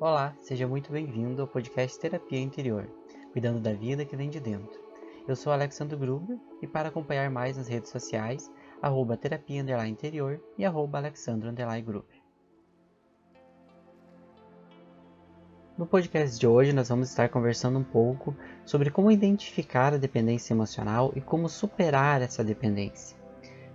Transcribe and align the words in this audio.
Olá, 0.00 0.34
seja 0.40 0.66
muito 0.66 0.90
bem-vindo 0.90 1.42
ao 1.42 1.46
podcast 1.46 2.00
Terapia 2.00 2.40
Interior, 2.40 2.88
cuidando 3.34 3.60
da 3.60 3.74
vida 3.74 4.02
que 4.02 4.16
vem 4.16 4.30
de 4.30 4.40
dentro. 4.40 4.80
Eu 5.28 5.36
sou 5.36 5.52
Alexandre 5.52 5.94
Gruber 5.94 6.38
e 6.62 6.66
para 6.66 6.88
acompanhar 6.88 7.30
mais 7.30 7.58
nas 7.58 7.68
redes 7.68 7.90
sociais, 7.90 8.50
arroba 8.80 9.14
terapia 9.14 9.60
interior 9.86 10.40
e 10.56 10.64
arroba 10.64 10.96
alexandro 10.96 11.52
gruber. 11.84 12.16
No 15.76 15.84
podcast 15.84 16.40
de 16.40 16.46
hoje, 16.46 16.72
nós 16.72 16.88
vamos 16.88 17.10
estar 17.10 17.28
conversando 17.28 17.78
um 17.78 17.84
pouco 17.84 18.34
sobre 18.64 18.90
como 18.90 19.12
identificar 19.12 19.92
a 19.92 19.98
dependência 19.98 20.54
emocional 20.54 21.12
e 21.14 21.20
como 21.20 21.46
superar 21.46 22.22
essa 22.22 22.42
dependência. 22.42 23.18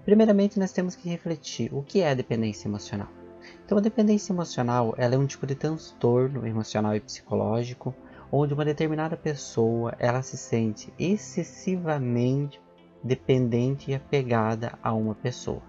Primeiramente, 0.04 0.58
nós 0.58 0.72
temos 0.72 0.96
que 0.96 1.08
refletir 1.08 1.72
o 1.72 1.84
que 1.84 2.02
é 2.02 2.10
a 2.10 2.16
dependência 2.16 2.68
emocional. 2.68 3.25
Então, 3.66 3.80
a 3.80 3.82
dependência 3.82 4.32
emocional 4.32 4.94
ela 4.96 5.16
é 5.16 5.18
um 5.18 5.26
tipo 5.26 5.48
de 5.48 5.55
transtorno 5.55 6.46
emocional 6.46 6.96
e 6.96 7.00
psicológico 7.00 7.96
onde 8.32 8.54
uma 8.54 8.64
determinada 8.64 9.18
pessoa 9.18 9.94
ela 9.98 10.22
se 10.22 10.38
sente 10.38 10.94
excessivamente 11.00 12.62
dependente 13.04 13.90
e 13.90 13.96
apegada 13.96 14.78
a 14.84 14.94
uma 14.94 15.16
pessoa. 15.16 15.62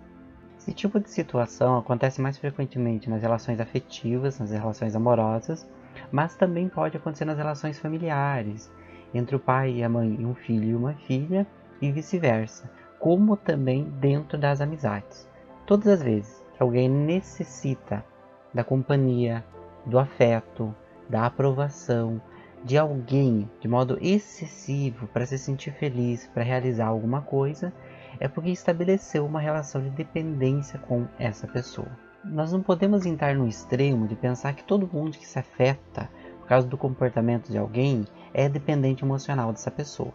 Esse 0.59 0.75
tipo 0.75 1.01
de 1.01 1.09
situação 1.09 1.79
acontece 1.79 2.21
mais 2.21 2.37
frequentemente 2.37 3.09
nas 3.09 3.23
relações 3.23 3.61
afetivas, 3.61 4.39
nas 4.39 4.51
relações 4.51 4.95
amorosas, 4.95 5.67
mas 6.11 6.35
também 6.35 6.69
pode 6.69 6.97
acontecer 6.99 7.25
nas 7.25 7.39
relações 7.39 7.79
familiares, 7.79 8.71
entre 9.15 9.37
o 9.37 9.41
pai 9.41 9.73
e 9.73 9.85
a 9.85 9.89
mãe 9.89 10.25
um 10.25 10.35
filho 10.35 10.71
e 10.71 10.75
uma 10.75 10.95
filha, 10.95 11.47
e 11.81 11.93
vice-versa, 11.93 12.71
como 12.99 13.37
também 13.37 13.85
dentro 14.01 14.37
das 14.37 14.61
amizades. 14.61 15.29
Todas 15.67 15.87
as 15.89 16.03
vezes 16.03 16.46
que 16.57 16.63
alguém 16.63 16.89
necessita 16.89 18.05
da 18.53 18.65
companhia, 18.65 19.45
do 19.85 19.99
afeto, 19.99 20.75
da 21.09 21.27
aprovação 21.27 22.21
de 22.65 22.77
alguém 22.77 23.49
de 23.61 23.69
modo 23.69 23.99
excessivo 24.01 25.07
para 25.09 25.27
se 25.27 25.39
sentir 25.39 25.73
feliz, 25.73 26.27
para 26.27 26.43
realizar 26.43 26.87
alguma 26.87 27.21
coisa, 27.21 27.73
é 28.19 28.27
porque 28.27 28.51
estabeleceu 28.51 29.25
uma 29.25 29.39
relação 29.39 29.83
de 29.83 29.91
dependência 29.91 30.79
com 30.79 31.07
essa 31.19 31.47
pessoa. 31.47 31.89
Nós 32.25 32.51
não 32.51 32.63
podemos 32.63 33.07
entrar 33.07 33.37
no 33.37 33.47
extremo 33.47 34.09
de 34.09 34.17
pensar 34.17 34.55
que 34.55 34.65
todo 34.65 34.91
mundo 34.93 35.19
que 35.19 35.29
se 35.29 35.39
afeta 35.39 36.11
por 36.41 36.49
causa 36.49 36.67
do 36.67 36.77
comportamento 36.77 37.53
de 37.53 37.59
alguém 37.59 38.05
é 38.35 38.49
dependente 38.49 39.05
emocional 39.05 39.53
dessa 39.53 39.71
pessoa. 39.71 40.13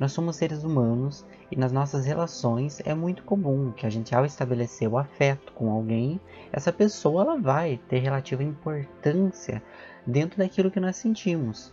Nós 0.00 0.12
somos 0.12 0.36
seres 0.36 0.64
humanos 0.64 1.26
e 1.50 1.56
nas 1.56 1.72
nossas 1.72 2.06
relações 2.06 2.80
é 2.86 2.94
muito 2.94 3.22
comum 3.22 3.70
que 3.70 3.84
a 3.84 3.90
gente, 3.90 4.14
ao 4.14 4.24
estabelecer 4.24 4.88
o 4.88 4.96
afeto 4.96 5.52
com 5.52 5.70
alguém, 5.70 6.18
essa 6.50 6.72
pessoa 6.72 7.22
ela 7.22 7.38
vai 7.38 7.78
ter 7.86 7.98
relativa 7.98 8.42
importância 8.42 9.62
dentro 10.06 10.38
daquilo 10.38 10.70
que 10.70 10.80
nós 10.80 10.96
sentimos, 10.96 11.70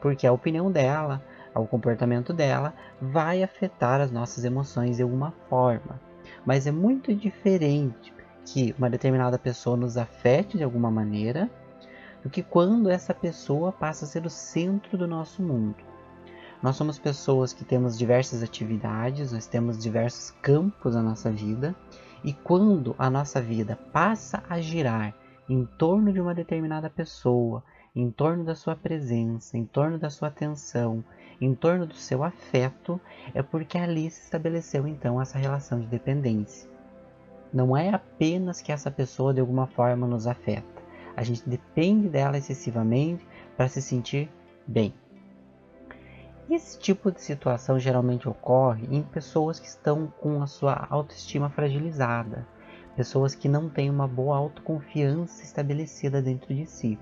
porque 0.00 0.28
a 0.28 0.32
opinião 0.32 0.70
dela, 0.70 1.20
o 1.56 1.66
comportamento 1.66 2.32
dela 2.32 2.72
vai 3.02 3.42
afetar 3.42 4.00
as 4.00 4.12
nossas 4.12 4.44
emoções 4.44 4.98
de 4.98 5.02
alguma 5.02 5.32
forma. 5.48 6.00
Mas 6.44 6.68
é 6.68 6.70
muito 6.70 7.12
diferente 7.12 8.14
que 8.44 8.76
uma 8.78 8.88
determinada 8.88 9.40
pessoa 9.40 9.76
nos 9.76 9.96
afete 9.96 10.56
de 10.56 10.62
alguma 10.62 10.88
maneira 10.88 11.50
do 12.22 12.30
que 12.30 12.44
quando 12.44 12.88
essa 12.88 13.12
pessoa 13.12 13.72
passa 13.72 14.04
a 14.04 14.08
ser 14.08 14.24
o 14.24 14.30
centro 14.30 14.96
do 14.96 15.08
nosso 15.08 15.42
mundo. 15.42 15.95
Nós 16.66 16.74
somos 16.74 16.98
pessoas 16.98 17.52
que 17.52 17.64
temos 17.64 17.96
diversas 17.96 18.42
atividades, 18.42 19.30
nós 19.30 19.46
temos 19.46 19.78
diversos 19.78 20.32
campos 20.42 20.96
na 20.96 21.00
nossa 21.00 21.30
vida, 21.30 21.76
e 22.24 22.32
quando 22.32 22.92
a 22.98 23.08
nossa 23.08 23.40
vida 23.40 23.78
passa 23.92 24.42
a 24.50 24.60
girar 24.60 25.14
em 25.48 25.64
torno 25.64 26.12
de 26.12 26.20
uma 26.20 26.34
determinada 26.34 26.90
pessoa, 26.90 27.62
em 27.94 28.10
torno 28.10 28.42
da 28.42 28.56
sua 28.56 28.74
presença, 28.74 29.56
em 29.56 29.64
torno 29.64 29.96
da 29.96 30.10
sua 30.10 30.26
atenção, 30.26 31.04
em 31.40 31.54
torno 31.54 31.86
do 31.86 31.94
seu 31.94 32.24
afeto, 32.24 33.00
é 33.32 33.44
porque 33.44 33.78
ali 33.78 34.10
se 34.10 34.24
estabeleceu 34.24 34.88
então 34.88 35.22
essa 35.22 35.38
relação 35.38 35.78
de 35.78 35.86
dependência. 35.86 36.68
Não 37.52 37.76
é 37.76 37.90
apenas 37.90 38.60
que 38.60 38.72
essa 38.72 38.90
pessoa 38.90 39.32
de 39.32 39.38
alguma 39.38 39.68
forma 39.68 40.04
nos 40.04 40.26
afeta. 40.26 40.82
A 41.16 41.22
gente 41.22 41.48
depende 41.48 42.08
dela 42.08 42.36
excessivamente 42.36 43.24
para 43.56 43.68
se 43.68 43.80
sentir 43.80 44.28
bem. 44.66 44.92
Esse 46.48 46.78
tipo 46.78 47.10
de 47.10 47.20
situação 47.20 47.76
geralmente 47.76 48.28
ocorre 48.28 48.86
em 48.88 49.02
pessoas 49.02 49.58
que 49.58 49.66
estão 49.66 50.06
com 50.06 50.40
a 50.40 50.46
sua 50.46 50.86
autoestima 50.88 51.50
fragilizada, 51.50 52.46
pessoas 52.94 53.34
que 53.34 53.48
não 53.48 53.68
têm 53.68 53.90
uma 53.90 54.06
boa 54.06 54.36
autoconfiança 54.36 55.42
estabelecida 55.42 56.22
dentro 56.22 56.54
de 56.54 56.64
si. 56.64 56.96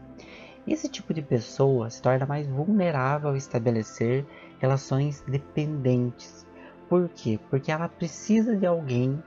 Esse 0.66 0.88
tipo 0.88 1.12
de 1.12 1.20
pessoa 1.20 1.90
se 1.90 2.00
torna 2.00 2.24
mais 2.24 2.46
vulnerável 2.46 3.32
a 3.32 3.36
estabelecer 3.36 4.24
relações 4.58 5.22
dependentes. 5.28 6.46
Por 6.88 7.10
quê? 7.10 7.38
Porque 7.50 7.70
ela 7.70 7.86
precisa 7.86 8.56
de 8.56 8.64
alguém 8.64 9.22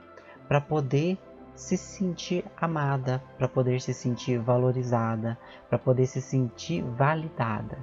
para 0.48 0.60
poder 0.60 1.16
se 1.54 1.76
sentir 1.76 2.44
amada, 2.56 3.22
para 3.38 3.46
poder 3.46 3.80
se 3.80 3.94
sentir 3.94 4.40
valorizada, 4.40 5.38
para 5.68 5.78
poder 5.78 6.06
se 6.06 6.20
sentir 6.20 6.82
validada. 6.82 7.78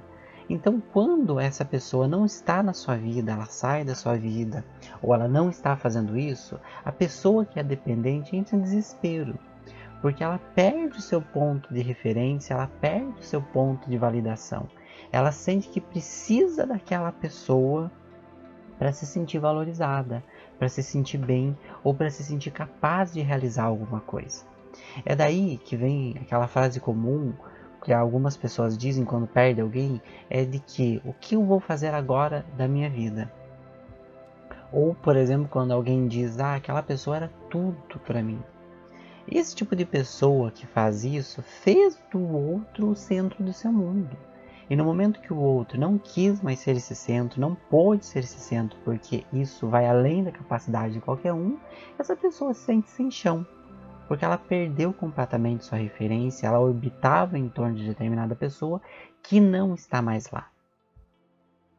Então, 0.48 0.80
quando 0.92 1.40
essa 1.40 1.64
pessoa 1.64 2.06
não 2.06 2.24
está 2.24 2.62
na 2.62 2.72
sua 2.72 2.96
vida, 2.96 3.32
ela 3.32 3.46
sai 3.46 3.84
da 3.84 3.96
sua 3.96 4.16
vida, 4.16 4.64
ou 5.02 5.12
ela 5.12 5.26
não 5.26 5.50
está 5.50 5.76
fazendo 5.76 6.16
isso, 6.16 6.58
a 6.84 6.92
pessoa 6.92 7.44
que 7.44 7.58
é 7.58 7.64
dependente 7.64 8.36
entra 8.36 8.56
em 8.56 8.60
desespero, 8.60 9.36
porque 10.00 10.22
ela 10.22 10.38
perde 10.38 10.98
o 10.98 11.02
seu 11.02 11.20
ponto 11.20 11.74
de 11.74 11.82
referência, 11.82 12.54
ela 12.54 12.68
perde 12.68 13.18
o 13.18 13.24
seu 13.24 13.42
ponto 13.42 13.90
de 13.90 13.98
validação. 13.98 14.68
Ela 15.10 15.32
sente 15.32 15.68
que 15.68 15.80
precisa 15.80 16.64
daquela 16.64 17.10
pessoa 17.10 17.90
para 18.78 18.92
se 18.92 19.04
sentir 19.04 19.38
valorizada, 19.38 20.22
para 20.58 20.68
se 20.68 20.82
sentir 20.82 21.18
bem 21.18 21.56
ou 21.82 21.92
para 21.94 22.10
se 22.10 22.22
sentir 22.22 22.50
capaz 22.52 23.12
de 23.12 23.20
realizar 23.20 23.64
alguma 23.64 24.00
coisa. 24.00 24.44
É 25.04 25.16
daí 25.16 25.58
que 25.58 25.76
vem 25.76 26.16
aquela 26.20 26.46
frase 26.46 26.78
comum 26.78 27.32
que 27.86 27.92
algumas 27.92 28.36
pessoas 28.36 28.76
dizem 28.76 29.04
quando 29.04 29.28
perdem 29.28 29.62
alguém, 29.62 30.02
é 30.28 30.44
de 30.44 30.58
que 30.58 31.00
o 31.04 31.12
que 31.12 31.36
eu 31.36 31.44
vou 31.44 31.60
fazer 31.60 31.94
agora 31.94 32.44
da 32.56 32.66
minha 32.66 32.90
vida? 32.90 33.32
Ou, 34.72 34.92
por 34.92 35.14
exemplo, 35.14 35.48
quando 35.48 35.70
alguém 35.70 36.08
diz, 36.08 36.40
ah, 36.40 36.56
aquela 36.56 36.82
pessoa 36.82 37.14
era 37.16 37.30
tudo 37.48 38.00
para 38.04 38.24
mim. 38.24 38.42
Esse 39.30 39.54
tipo 39.54 39.76
de 39.76 39.84
pessoa 39.84 40.50
que 40.50 40.66
faz 40.66 41.04
isso 41.04 41.40
fez 41.42 41.96
do 42.10 42.18
outro 42.18 42.88
o 42.88 42.96
centro 42.96 43.44
do 43.44 43.52
seu 43.52 43.72
mundo. 43.72 44.16
E 44.68 44.74
no 44.74 44.84
momento 44.84 45.20
que 45.20 45.32
o 45.32 45.38
outro 45.38 45.78
não 45.78 45.96
quis 45.96 46.42
mais 46.42 46.58
ser 46.58 46.74
esse 46.74 46.96
centro, 46.96 47.40
não 47.40 47.54
pôde 47.54 48.04
ser 48.04 48.18
esse 48.18 48.40
centro, 48.40 48.76
porque 48.84 49.24
isso 49.32 49.68
vai 49.68 49.86
além 49.86 50.24
da 50.24 50.32
capacidade 50.32 50.94
de 50.94 51.00
qualquer 51.00 51.32
um, 51.32 51.56
essa 51.96 52.16
pessoa 52.16 52.52
se 52.52 52.64
sente 52.64 52.90
sem 52.90 53.12
chão. 53.12 53.46
Porque 54.08 54.24
ela 54.24 54.38
perdeu 54.38 54.92
completamente 54.92 55.64
sua 55.64 55.78
referência, 55.78 56.46
ela 56.46 56.60
orbitava 56.60 57.38
em 57.38 57.48
torno 57.48 57.74
de 57.74 57.86
determinada 57.86 58.34
pessoa 58.36 58.80
que 59.22 59.40
não 59.40 59.74
está 59.74 60.00
mais 60.00 60.30
lá. 60.30 60.48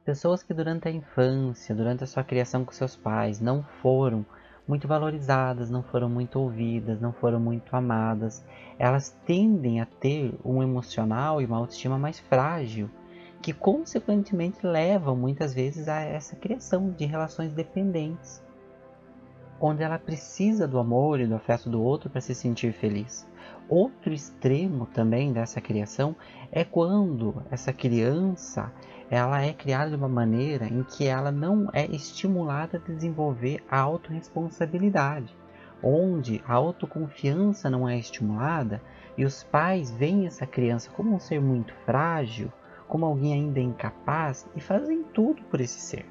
Pessoas 0.04 0.44
que 0.44 0.54
durante 0.54 0.88
a 0.88 0.92
infância, 0.92 1.76
durante 1.76 2.04
a 2.04 2.08
sua 2.08 2.24
criação 2.24 2.64
com 2.64 2.72
seus 2.72 2.96
pais, 2.96 3.40
não 3.40 3.64
foram 3.82 4.26
muito 4.68 4.88
valorizadas, 4.88 5.70
não 5.70 5.82
foram 5.82 6.10
muito 6.10 6.40
ouvidas, 6.40 7.00
não 7.00 7.14
foram 7.14 7.40
muito 7.40 7.74
amadas, 7.76 8.44
elas 8.78 9.09
tendem 9.26 9.80
a 9.80 9.86
ter 9.86 10.38
um 10.44 10.62
emocional 10.62 11.42
e 11.42 11.46
uma 11.46 11.58
autoestima 11.58 11.98
mais 11.98 12.20
frágil, 12.20 12.90
que 13.42 13.54
consequentemente 13.54 14.66
levam 14.66 15.16
muitas 15.16 15.54
vezes 15.54 15.88
a 15.88 16.00
essa 16.00 16.36
criação 16.36 16.90
de 16.92 17.06
relações 17.06 17.52
dependentes, 17.54 18.44
onde 19.59 19.84
ela 19.84 19.98
precisa 19.98 20.68
do 20.68 20.80
amor 20.80 21.20
e 21.20 21.28
do 21.28 21.36
afeto 21.36 21.70
do 21.70 21.82
outro 21.82 22.09
para 22.09 22.22
se 22.22 22.36
sentir 22.36 22.74
feliz. 22.74 23.28
Outro 23.70 24.14
extremo 24.14 24.86
também 24.88 25.34
dessa 25.34 25.59
criação 25.59 26.16
é 26.52 26.64
quando 26.64 27.44
essa 27.52 27.74
criança 27.74 28.72
ela 29.09 29.42
é 29.42 29.54
criada 29.54 29.90
de 29.90 29.96
uma 29.96 30.08
maneira 30.08 30.68
em 30.68 30.84
que 30.84 31.06
ela 31.06 31.32
não 31.32 31.70
é 31.74 31.86
estimulada 31.86 32.78
a 32.78 32.92
desenvolver 32.92 33.64
a 33.70 33.80
autorresponsabilidade, 33.80 35.36
onde 35.82 36.42
a 36.46 36.54
autoconfiança 36.54 37.70
não 37.70 37.88
é 37.88 37.98
estimulada 37.98 38.82
e 39.18 39.26
os 39.26 39.44
pais 39.44 39.92
veem 39.92 40.28
essa 40.28 40.46
criança 40.46 40.92
como 40.92 41.16
um 41.16 41.20
ser 41.20 41.42
muito 41.42 41.74
frágil, 41.86 42.52
como 42.88 43.06
alguém 43.06 43.34
ainda 43.34 43.59
incapaz 43.59 44.48
e 44.56 44.62
fazem 44.62 45.04
tudo 45.04 45.42
por 45.44 45.59
esse 45.59 45.80
ser. 45.80 46.06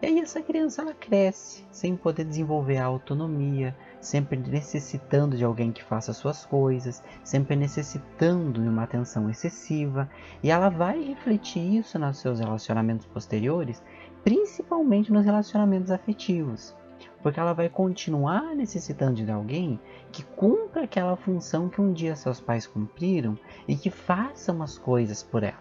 E 0.00 0.06
aí 0.06 0.20
essa 0.20 0.40
criança 0.40 0.80
ela 0.80 0.94
cresce 0.94 1.66
sem 1.72 1.96
poder 1.96 2.24
desenvolver 2.24 2.76
a 2.76 2.84
autonomia, 2.84 3.76
sempre 4.00 4.38
necessitando 4.38 5.36
de 5.36 5.42
alguém 5.42 5.72
que 5.72 5.82
faça 5.82 6.12
suas 6.12 6.46
coisas, 6.46 7.02
sempre 7.24 7.56
necessitando 7.56 8.62
de 8.62 8.68
uma 8.68 8.84
atenção 8.84 9.28
excessiva, 9.28 10.08
e 10.40 10.50
ela 10.52 10.68
vai 10.68 11.02
refletir 11.02 11.78
isso 11.78 11.98
nos 11.98 12.18
seus 12.18 12.38
relacionamentos 12.38 13.06
posteriores, 13.06 13.82
principalmente 14.22 15.12
nos 15.12 15.24
relacionamentos 15.24 15.90
afetivos. 15.90 16.76
porque 17.22 17.40
ela 17.40 17.52
vai 17.52 17.68
continuar 17.68 18.54
necessitando 18.54 19.24
de 19.24 19.30
alguém 19.30 19.80
que 20.12 20.22
cumpra 20.22 20.84
aquela 20.84 21.16
função 21.16 21.68
que 21.68 21.80
um 21.80 21.92
dia 21.92 22.14
seus 22.14 22.40
pais 22.40 22.66
cumpriram 22.66 23.36
e 23.66 23.76
que 23.76 23.90
faça 23.90 24.52
umas 24.52 24.78
coisas 24.78 25.22
por 25.22 25.42
ela. 25.42 25.58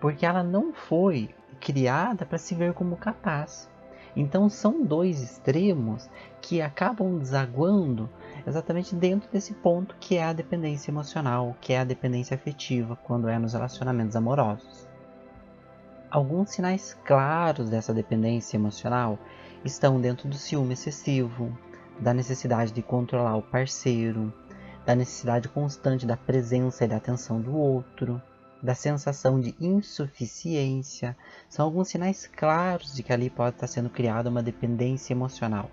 Porque 0.00 0.26
ela 0.26 0.42
não 0.42 0.72
foi 0.72 1.30
criada 1.62 2.26
para 2.26 2.38
se 2.38 2.56
ver 2.56 2.74
como 2.74 2.96
capaz. 2.96 3.70
Então 4.14 4.48
são 4.48 4.84
dois 4.84 5.22
extremos 5.22 6.10
que 6.40 6.60
acabam 6.60 7.18
desaguando 7.18 8.10
exatamente 8.46 8.94
dentro 8.94 9.30
desse 9.30 9.54
ponto 9.54 9.96
que 9.98 10.16
é 10.16 10.24
a 10.24 10.32
dependência 10.32 10.90
emocional, 10.90 11.56
que 11.60 11.72
é 11.72 11.78
a 11.78 11.84
dependência 11.84 12.34
afetiva 12.34 12.98
quando 13.04 13.28
é 13.28 13.38
nos 13.38 13.54
relacionamentos 13.54 14.16
amorosos. 14.16 14.88
Alguns 16.10 16.50
sinais 16.50 16.94
claros 17.04 17.70
dessa 17.70 17.94
dependência 17.94 18.56
emocional 18.56 19.18
estão 19.64 19.98
dentro 19.98 20.28
do 20.28 20.36
ciúme 20.36 20.74
excessivo, 20.74 21.56
da 21.98 22.12
necessidade 22.12 22.72
de 22.72 22.82
controlar 22.82 23.36
o 23.36 23.42
parceiro, 23.42 24.32
da 24.84 24.94
necessidade 24.94 25.48
constante 25.48 26.04
da 26.04 26.16
presença 26.16 26.84
e 26.84 26.88
da 26.88 26.96
atenção 26.96 27.40
do 27.40 27.56
outro, 27.56 28.20
da 28.62 28.74
sensação 28.74 29.40
de 29.40 29.54
insuficiência, 29.60 31.16
são 31.48 31.64
alguns 31.64 31.88
sinais 31.88 32.26
claros 32.26 32.94
de 32.94 33.02
que 33.02 33.12
ali 33.12 33.28
pode 33.28 33.56
estar 33.56 33.66
sendo 33.66 33.90
criada 33.90 34.30
uma 34.30 34.42
dependência 34.42 35.12
emocional. 35.12 35.70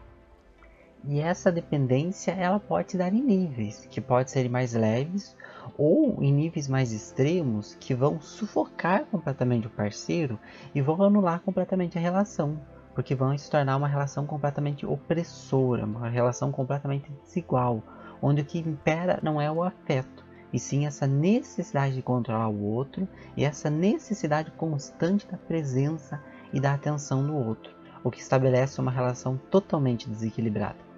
E 1.06 1.20
essa 1.22 1.52
dependência 1.52 2.32
ela 2.32 2.60
pode 2.60 2.92
se 2.92 2.98
dar 2.98 3.14
em 3.14 3.22
níveis, 3.22 3.86
que 3.90 4.02
podem 4.02 4.28
ser 4.28 4.50
mais 4.50 4.74
leves 4.74 5.36
ou 5.78 6.22
em 6.22 6.34
níveis 6.34 6.68
mais 6.68 6.92
extremos 6.92 7.76
que 7.80 7.94
vão 7.94 8.20
sufocar 8.20 9.06
completamente 9.06 9.68
o 9.68 9.70
parceiro 9.70 10.38
e 10.76 10.82
vão 10.82 11.02
anular 11.02 11.40
completamente 11.40 11.98
a 11.98 12.02
relação, 12.02 12.60
porque 12.94 13.16
vão 13.16 13.38
se 13.38 13.50
tornar 13.50 13.78
uma 13.78 13.88
relação 13.88 14.26
completamente 14.26 14.86
opressora, 14.86 15.86
uma 15.86 16.10
relação 16.10 16.52
completamente 16.52 17.10
desigual, 17.24 17.82
onde 18.22 18.42
o 18.42 18.46
que 18.46 18.60
impera 18.60 19.20
não 19.24 19.40
é 19.40 19.50
o 19.50 19.64
afeto, 19.64 20.26
e 20.52 20.60
sim 20.60 20.86
essa 20.86 21.06
necessidade 21.06 21.96
de 21.96 22.02
controlar 22.02 22.50
o 22.50 22.64
outro 22.64 23.08
e 23.38 23.44
essa 23.44 23.70
necessidade 23.70 24.52
constante 24.52 25.28
da 25.28 25.38
presença 25.38 26.22
e 26.52 26.60
da 26.60 26.74
atenção 26.74 27.26
do 27.26 27.36
outro, 27.36 27.74
o 28.04 28.10
que 28.10 28.20
estabelece 28.20 28.82
uma 28.82 28.92
relação 28.92 29.38
totalmente 29.50 30.10
desequilibrada. 30.10 30.90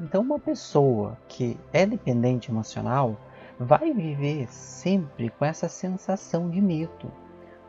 Então, 0.00 0.22
uma 0.22 0.38
pessoa 0.38 1.16
que 1.28 1.58
é 1.72 1.86
dependente 1.86 2.50
emocional 2.50 3.16
vai 3.58 3.92
viver 3.92 4.50
sempre 4.50 5.30
com 5.30 5.44
essa 5.44 5.68
sensação 5.68 6.50
de 6.50 6.60
medo. 6.60 7.12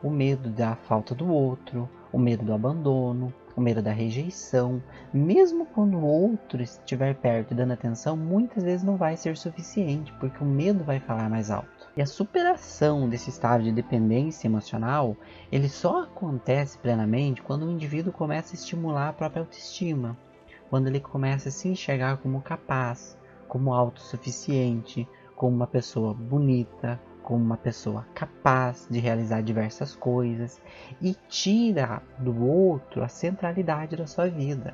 O 0.04 0.10
medo 0.10 0.50
da 0.50 0.76
falta 0.76 1.14
do 1.14 1.26
outro, 1.26 1.88
o 2.12 2.18
medo 2.18 2.44
do 2.44 2.52
abandono, 2.52 3.34
o 3.56 3.60
medo 3.60 3.82
da 3.82 3.90
rejeição. 3.90 4.80
Mesmo 5.12 5.66
quando 5.66 5.96
o 5.96 6.04
outro 6.04 6.62
estiver 6.62 7.16
perto 7.16 7.52
e 7.52 7.56
dando 7.56 7.72
atenção, 7.72 8.16
muitas 8.16 8.62
vezes 8.62 8.84
não 8.84 8.96
vai 8.96 9.16
ser 9.16 9.36
suficiente, 9.36 10.12
porque 10.20 10.44
o 10.44 10.46
medo 10.46 10.84
vai 10.84 11.00
falar 11.00 11.28
mais 11.28 11.50
alto. 11.50 11.88
E 11.96 12.02
a 12.02 12.06
superação 12.06 13.08
desse 13.08 13.30
estado 13.30 13.64
de 13.64 13.72
dependência 13.72 14.46
emocional, 14.46 15.16
ele 15.50 15.68
só 15.68 16.02
acontece 16.02 16.78
plenamente 16.78 17.42
quando 17.42 17.64
o 17.64 17.70
indivíduo 17.70 18.12
começa 18.12 18.54
a 18.54 18.58
estimular 18.58 19.08
a 19.08 19.12
própria 19.12 19.40
autoestima 19.40 20.16
quando 20.74 20.88
ele 20.88 20.98
começa 20.98 21.48
a 21.48 21.52
se 21.52 21.68
enxergar 21.68 22.16
como 22.16 22.40
capaz, 22.40 23.16
como 23.46 23.72
autossuficiente, 23.72 25.08
como 25.36 25.54
uma 25.54 25.68
pessoa 25.68 26.12
bonita, 26.12 27.00
como 27.24 27.42
uma 27.42 27.56
pessoa 27.56 28.06
capaz 28.14 28.86
de 28.88 29.00
realizar 29.00 29.42
diversas 29.42 29.96
coisas 29.96 30.62
e 31.02 31.16
tira 31.28 32.00
do 32.18 32.46
outro 32.46 33.02
a 33.02 33.08
centralidade 33.08 33.96
da 33.96 34.06
sua 34.06 34.28
vida. 34.28 34.72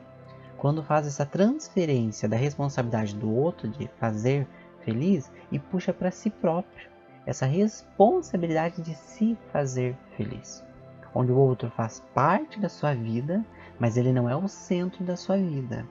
Quando 0.59 0.83
faz 0.83 1.07
essa 1.07 1.25
transferência 1.25 2.29
da 2.29 2.37
responsabilidade 2.37 3.15
do 3.15 3.35
outro 3.35 3.67
de 3.67 3.89
fazer 3.99 4.47
feliz 4.85 5.33
e 5.51 5.59
puxa 5.59 5.95
para 5.95 6.11
si 6.11 6.29
próprio 6.29 6.91
essa 7.25 7.47
responsabilidade 7.47 8.83
de 8.83 8.95
se 8.95 9.39
fazer 9.51 9.97
feliz, 10.17 10.63
onde 11.15 11.33
o 11.33 11.39
outro 11.39 11.71
faz 11.71 12.03
parte 12.13 12.61
da 12.61 12.69
sua 12.69 12.95
vida 12.95 13.43
mas 13.81 13.97
ele 13.97 14.13
não 14.13 14.29
é 14.29 14.37
o 14.37 14.47
centro 14.47 15.03
da 15.03 15.17
sua 15.17 15.39
vida. 15.39 15.87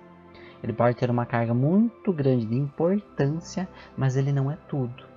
Ele 0.61 0.71
pode 0.71 0.95
ter 0.95 1.09
uma 1.09 1.25
carga 1.25 1.53
muito 1.53 2.13
grande 2.13 2.45
de 2.45 2.55
importância, 2.55 3.67
mas 3.97 4.15
ele 4.15 4.31
não 4.31 4.51
é 4.51 4.57
tudo. 4.67 5.08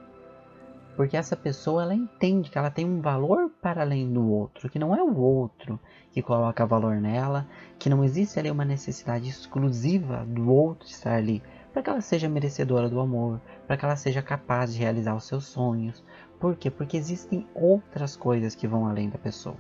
Porque 0.95 1.17
essa 1.17 1.35
pessoa 1.35 1.83
ela 1.83 1.95
entende 1.95 2.51
que 2.51 2.59
ela 2.59 2.71
tem 2.71 2.85
um 2.85 3.01
valor 3.01 3.51
para 3.63 3.81
além 3.81 4.13
do 4.13 4.29
outro, 4.31 4.69
que 4.69 4.79
não 4.79 4.95
é 4.95 5.03
o 5.03 5.17
outro 5.17 5.81
que 6.11 6.21
coloca 6.21 6.67
valor 6.67 6.97
nela, 6.97 7.49
que 7.79 7.89
não 7.89 8.05
existe 8.05 8.39
ali 8.39 8.51
uma 8.51 8.65
necessidade 8.65 9.29
exclusiva 9.29 10.27
do 10.27 10.51
outro 10.53 10.87
estar 10.87 11.15
ali, 11.15 11.43
para 11.73 11.83
que 11.83 11.89
ela 11.89 12.01
seja 12.03 12.29
merecedora 12.29 12.89
do 12.89 13.01
amor, 13.01 13.41
para 13.67 13.77
que 13.77 13.85
ela 13.85 13.97
seja 13.97 14.21
capaz 14.21 14.75
de 14.75 14.81
realizar 14.81 15.17
os 15.17 15.25
seus 15.25 15.47
sonhos. 15.47 16.05
Por 16.39 16.57
quê? 16.57 16.71
Porque 16.71 16.99
existem 16.99 17.47
outras 17.55 18.15
coisas 18.15 18.55
que 18.55 18.69
vão 18.69 18.87
além 18.87 19.09
da 19.09 19.17
pessoa. 19.17 19.57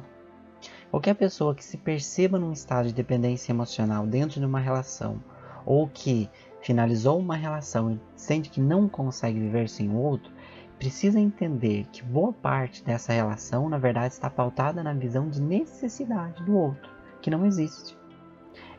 Qualquer 0.91 1.15
pessoa 1.15 1.55
que 1.55 1.65
se 1.65 1.79
perceba 1.79 2.39
num 2.39 2.53
estado 2.53 2.89
de 2.89 2.95
dependência 2.95 3.53
emocional 3.53 4.07
dentro 4.07 4.39
de 4.39 4.45
uma 4.45 4.61
relação, 4.61 5.23
ou 5.65 5.89
que 5.89 6.29
finalizou 6.61 7.19
uma 7.19 7.35
relação 7.35 7.93
e 7.93 8.01
sente 8.15 8.51
que 8.51 8.61
não 8.61 8.89
consegue 8.89 9.41
viver 9.41 9.69
sem 9.69 9.89
o 9.89 9.97
outro, 9.97 10.31
precisa 10.83 11.21
entender 11.21 11.87
que 11.93 12.03
boa 12.03 12.33
parte 12.33 12.83
dessa 12.83 13.13
relação, 13.13 13.69
na 13.69 13.79
verdade, 13.79 14.15
está 14.15 14.29
pautada 14.29 14.83
na 14.83 14.93
visão 14.93 15.29
de 15.29 15.41
necessidade 15.41 16.43
do 16.43 16.57
outro, 16.57 16.91
que 17.21 17.31
não 17.31 17.47
existe. 17.47 17.97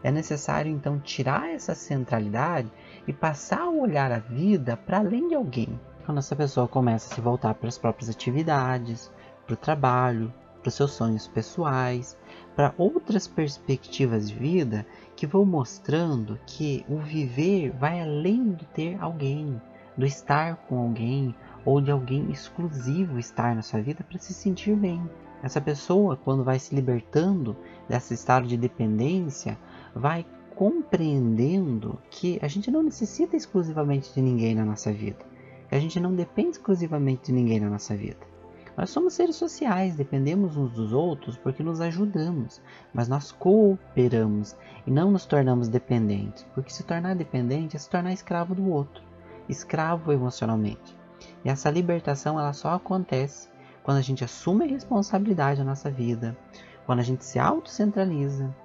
É 0.04 0.12
necessário 0.12 0.70
então 0.70 1.00
tirar 1.00 1.50
essa 1.50 1.74
centralidade 1.74 2.70
e 3.08 3.14
passar 3.14 3.62
a 3.62 3.70
olhar 3.70 4.12
a 4.12 4.20
vida 4.20 4.76
para 4.76 4.98
além 4.98 5.30
de 5.30 5.36
alguém. 5.36 5.80
Quando 6.06 6.18
essa 6.18 6.36
pessoa 6.36 6.68
começa 6.68 7.10
a 7.10 7.16
se 7.16 7.22
voltar 7.22 7.54
para 7.54 7.70
as 7.70 7.78
próprias 7.78 8.10
atividades, 8.10 9.10
para 9.46 9.54
o 9.54 9.58
trabalho, 9.58 10.34
para 10.60 10.68
os 10.68 10.74
seus 10.74 10.92
sonhos 10.92 11.26
pessoais, 11.30 12.18
para 12.54 12.74
outras 12.78 13.30
perspectivas 13.30 14.28
de 14.28 14.36
vida 14.36 14.86
que 15.16 15.26
vão 15.26 15.46
mostrando 15.46 16.38
que 16.46 16.86
o 16.90 16.98
viver 16.98 17.72
vai 17.72 18.02
além 18.02 18.52
de 18.52 18.66
ter 18.66 19.02
alguém, 19.02 19.62
do 19.98 20.06
estar 20.06 20.58
com 20.68 20.80
alguém 20.80 21.34
ou 21.66 21.82
de 21.82 21.92
alguém 21.92 22.30
exclusivo 22.32 23.20
estar 23.20 23.56
na 23.56 23.62
sua 23.62 23.82
vida 23.82 24.04
para 24.04 24.20
se 24.20 24.34
sentir 24.34 24.76
bem. 24.76 25.02
Essa 25.42 25.60
pessoa, 25.60 26.16
quando 26.16 26.44
vai 26.44 26.58
se 26.58 26.74
libertando 26.74 27.56
desse 27.88 28.14
estado 28.14 28.48
de 28.48 28.56
dependência, 28.56 29.58
vai 29.94 30.26
compreendendo 30.56 32.00
que 32.10 32.40
a 32.42 32.48
gente 32.48 32.72
não 32.72 32.84
necessita 32.84 33.36
exclusivamente 33.36 34.14
de 34.14 34.22
ninguém 34.22 34.56
na 34.56 34.64
nossa 34.64 34.92
vida, 34.92 35.26
que 35.68 35.76
a 35.76 35.80
gente 35.80 36.00
não 36.00 36.16
depende 36.16 36.52
exclusivamente 36.52 37.26
de 37.26 37.34
ninguém 37.34 37.60
na 37.60 37.70
nossa 37.70 37.96
vida. 37.96 38.34
Nós 38.76 38.90
somos 38.90 39.14
seres 39.14 39.36
sociais, 39.36 39.96
dependemos 39.96 40.58
uns 40.58 40.72
dos 40.72 40.94
outros 40.94 41.38
porque 41.38 41.62
nos 41.62 41.80
ajudamos, 41.80 42.62
mas 42.94 43.08
nós 43.08 43.32
cooperamos 43.32 44.56
e 44.88 44.92
não 44.92 45.12
nos 45.12 45.26
tornamos 45.26 45.68
dependentes, 45.68 46.46
porque 46.56 46.72
se 46.72 46.84
tornar 46.84 47.16
dependente 47.16 47.76
é 47.76 47.80
se 47.80 47.90
tornar 47.90 48.14
escravo 48.14 48.56
do 48.56 48.68
outro, 48.68 49.04
escravo 49.48 50.12
emocionalmente. 50.12 51.03
E 51.44 51.50
essa 51.50 51.70
libertação 51.70 52.40
ela 52.40 52.54
só 52.54 52.74
acontece 52.74 53.50
quando 53.84 53.98
a 53.98 54.02
gente 54.02 54.24
assume 54.24 54.64
a 54.64 54.68
responsabilidade 54.68 55.60
da 55.60 55.66
nossa 55.66 55.92
vida, 55.92 56.38
quando 56.86 57.00
a 57.00 57.04
gente 57.04 57.26
se 57.26 57.38
autocentraliza, 57.38 58.56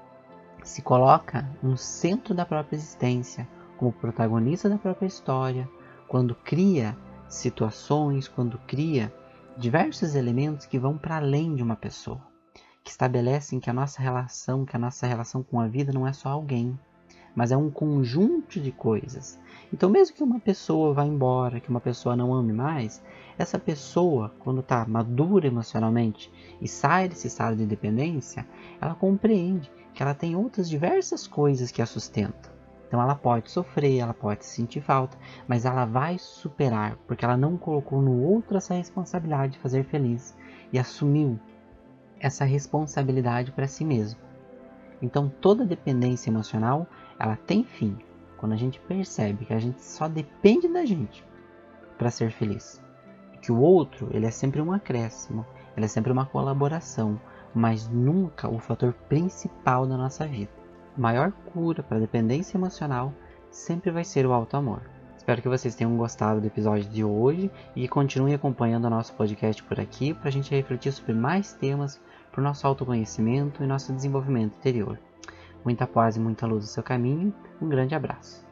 se 0.62 0.82
coloca 0.82 1.48
no 1.62 1.76
centro 1.76 2.34
da 2.34 2.44
própria 2.46 2.76
existência, 2.76 3.48
como 3.76 3.92
protagonista 3.92 4.68
da 4.68 4.78
própria 4.78 5.06
história, 5.06 5.68
quando 6.06 6.34
cria 6.34 6.96
situações, 7.28 8.28
quando 8.28 8.58
cria 8.66 9.12
diversos 9.56 10.14
elementos 10.14 10.66
que 10.66 10.78
vão 10.78 10.96
para 10.96 11.16
além 11.16 11.54
de 11.54 11.62
uma 11.62 11.76
pessoa, 11.76 12.20
que 12.82 12.90
estabelecem 12.90 13.60
que 13.60 13.68
a 13.68 13.72
nossa 13.72 14.00
relação, 14.00 14.64
que 14.64 14.76
a 14.76 14.78
nossa 14.78 15.06
relação 15.06 15.42
com 15.42 15.60
a 15.60 15.66
vida 15.66 15.92
não 15.92 16.06
é 16.06 16.12
só 16.12 16.30
alguém, 16.30 16.78
mas 17.34 17.52
é 17.52 17.56
um 17.56 17.70
conjunto 17.70 18.60
de 18.60 18.72
coisas. 18.72 19.38
Então, 19.72 19.90
mesmo 19.90 20.16
que 20.16 20.22
uma 20.22 20.40
pessoa 20.40 20.94
vá 20.94 21.04
embora, 21.04 21.60
que 21.60 21.68
uma 21.68 21.80
pessoa 21.80 22.16
não 22.16 22.32
ame 22.32 22.52
mais, 22.52 23.02
essa 23.38 23.58
pessoa, 23.58 24.34
quando 24.38 24.60
está 24.60 24.84
madura 24.86 25.46
emocionalmente 25.46 26.32
e 26.60 26.66
sai 26.66 27.08
desse 27.08 27.26
estado 27.26 27.56
de 27.56 27.66
dependência, 27.66 28.46
ela 28.80 28.94
compreende 28.94 29.70
que 29.94 30.02
ela 30.02 30.14
tem 30.14 30.34
outras 30.34 30.68
diversas 30.68 31.26
coisas 31.26 31.70
que 31.70 31.82
a 31.82 31.86
sustentam. 31.86 32.52
Então 32.86 33.02
ela 33.02 33.14
pode 33.14 33.50
sofrer, 33.50 33.98
ela 33.98 34.14
pode 34.14 34.46
sentir 34.46 34.80
falta, 34.80 35.18
mas 35.46 35.66
ela 35.66 35.84
vai 35.84 36.18
superar, 36.18 36.96
porque 37.06 37.24
ela 37.24 37.36
não 37.36 37.58
colocou 37.58 38.00
no 38.00 38.22
outro 38.22 38.56
essa 38.56 38.74
responsabilidade 38.74 39.52
de 39.52 39.58
fazer 39.58 39.84
feliz 39.84 40.34
e 40.72 40.78
assumiu 40.78 41.38
essa 42.18 42.44
responsabilidade 42.44 43.52
para 43.52 43.68
si 43.68 43.84
mesmo. 43.84 44.27
Então 45.00 45.30
toda 45.40 45.64
dependência 45.64 46.30
emocional, 46.30 46.86
ela 47.18 47.36
tem 47.36 47.64
fim 47.64 47.96
quando 48.36 48.52
a 48.52 48.56
gente 48.56 48.80
percebe 48.80 49.44
que 49.44 49.52
a 49.52 49.58
gente 49.58 49.82
só 49.82 50.08
depende 50.08 50.68
da 50.68 50.84
gente 50.84 51.24
para 51.96 52.10
ser 52.10 52.30
feliz. 52.30 52.82
Que 53.42 53.52
o 53.52 53.60
outro, 53.60 54.08
ele 54.12 54.26
é 54.26 54.30
sempre 54.30 54.60
um 54.60 54.72
acréscimo, 54.72 55.44
ele 55.76 55.86
é 55.86 55.88
sempre 55.88 56.12
uma 56.12 56.26
colaboração, 56.26 57.20
mas 57.54 57.88
nunca 57.88 58.48
o 58.48 58.58
fator 58.58 58.92
principal 59.08 59.86
da 59.86 59.96
nossa 59.96 60.26
vida. 60.26 60.50
a 60.96 61.00
maior 61.00 61.32
cura 61.52 61.82
para 61.82 62.00
dependência 62.00 62.56
emocional 62.56 63.12
sempre 63.50 63.90
vai 63.90 64.04
ser 64.04 64.26
o 64.26 64.32
alto 64.32 64.56
amor. 64.56 64.82
Espero 65.16 65.42
que 65.42 65.48
vocês 65.48 65.74
tenham 65.74 65.96
gostado 65.96 66.40
do 66.40 66.46
episódio 66.46 66.88
de 66.88 67.04
hoje 67.04 67.50
e 67.76 67.86
continuem 67.86 68.34
acompanhando 68.34 68.86
o 68.86 68.90
nosso 68.90 69.12
podcast 69.14 69.62
por 69.62 69.78
aqui 69.78 70.14
para 70.14 70.28
a 70.28 70.32
gente 70.32 70.54
refletir 70.54 70.92
sobre 70.92 71.12
mais 71.12 71.52
temas 71.52 72.00
para 72.38 72.42
o 72.42 72.44
nosso 72.44 72.68
autoconhecimento 72.68 73.64
e 73.64 73.66
nosso 73.66 73.92
desenvolvimento 73.92 74.54
interior. 74.54 74.96
Muita 75.64 75.88
paz 75.88 76.16
e 76.16 76.20
muita 76.20 76.46
luz 76.46 76.62
no 76.62 76.70
seu 76.70 76.84
caminho. 76.84 77.34
Um 77.60 77.68
grande 77.68 77.96
abraço. 77.96 78.47